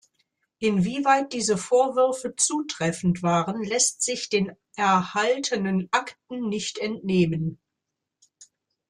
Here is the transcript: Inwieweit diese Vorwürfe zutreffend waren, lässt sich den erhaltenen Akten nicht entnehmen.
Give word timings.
Inwieweit 0.57 1.31
diese 1.31 1.59
Vorwürfe 1.59 2.35
zutreffend 2.35 3.21
waren, 3.21 3.61
lässt 3.63 4.01
sich 4.01 4.29
den 4.29 4.53
erhaltenen 4.75 5.89
Akten 5.91 6.49
nicht 6.49 6.79
entnehmen. 6.79 7.61